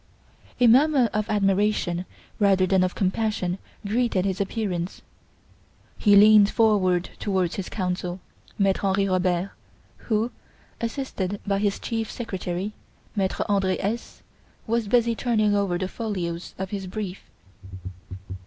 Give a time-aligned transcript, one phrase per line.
[0.59, 2.05] A murmur of admiration
[2.39, 5.03] rather than of compassion greeted his appearance.
[5.95, 8.19] He leaned forward towards his counsel,
[8.57, 9.51] Maitre Henri Robert,
[9.97, 10.31] who,
[10.81, 12.73] assisted by his chief secretary,
[13.15, 14.23] Maitre Andre Hesse,
[14.65, 17.29] was busily turning over the folios of his brief.